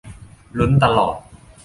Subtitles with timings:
[0.57, 1.15] ลุ้นตลอด